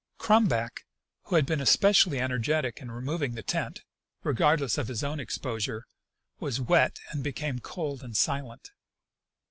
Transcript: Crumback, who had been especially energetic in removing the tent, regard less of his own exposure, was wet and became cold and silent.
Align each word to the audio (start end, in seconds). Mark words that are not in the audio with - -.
Crumback, 0.17 0.87
who 1.25 1.35
had 1.35 1.45
been 1.45 1.61
especially 1.61 2.19
energetic 2.19 2.79
in 2.81 2.89
removing 2.89 3.35
the 3.35 3.43
tent, 3.43 3.83
regard 4.23 4.59
less 4.59 4.79
of 4.79 4.87
his 4.87 5.03
own 5.03 5.19
exposure, 5.19 5.85
was 6.39 6.59
wet 6.59 6.99
and 7.11 7.23
became 7.23 7.59
cold 7.59 8.01
and 8.01 8.17
silent. 8.17 8.71